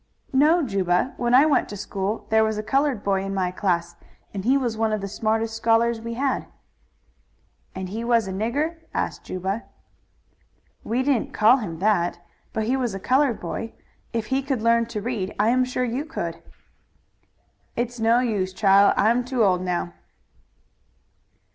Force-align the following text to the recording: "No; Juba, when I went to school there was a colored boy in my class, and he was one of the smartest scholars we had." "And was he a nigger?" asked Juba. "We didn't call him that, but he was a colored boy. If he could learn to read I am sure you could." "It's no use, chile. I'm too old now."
"No; 0.33 0.63
Juba, 0.63 1.13
when 1.17 1.35
I 1.35 1.45
went 1.45 1.69
to 1.69 1.77
school 1.77 2.25
there 2.31 2.43
was 2.43 2.57
a 2.57 2.63
colored 2.63 3.03
boy 3.03 3.23
in 3.23 3.35
my 3.35 3.51
class, 3.51 3.95
and 4.33 4.43
he 4.43 4.57
was 4.57 4.75
one 4.75 4.91
of 4.91 4.99
the 4.99 5.07
smartest 5.07 5.55
scholars 5.55 6.01
we 6.01 6.15
had." 6.15 6.47
"And 7.75 7.87
was 8.07 8.25
he 8.25 8.31
a 8.31 8.33
nigger?" 8.35 8.77
asked 8.95 9.25
Juba. 9.25 9.65
"We 10.83 11.03
didn't 11.03 11.33
call 11.35 11.57
him 11.57 11.77
that, 11.77 12.17
but 12.51 12.63
he 12.63 12.75
was 12.75 12.95
a 12.95 12.99
colored 12.99 13.39
boy. 13.39 13.73
If 14.11 14.25
he 14.33 14.41
could 14.41 14.63
learn 14.63 14.87
to 14.87 15.01
read 15.03 15.35
I 15.39 15.49
am 15.49 15.63
sure 15.63 15.83
you 15.85 16.03
could." 16.03 16.41
"It's 17.75 17.99
no 17.99 18.21
use, 18.21 18.53
chile. 18.53 18.93
I'm 18.97 19.23
too 19.23 19.43
old 19.43 19.61
now." 19.61 19.93